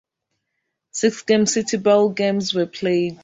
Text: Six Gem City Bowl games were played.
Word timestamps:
Six 0.93 1.23
Gem 1.25 1.45
City 1.45 1.77
Bowl 1.77 2.09
games 2.09 2.55
were 2.55 2.65
played. 2.65 3.19